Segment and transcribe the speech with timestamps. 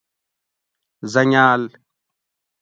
[1.11, 1.63] حٔنگاۤل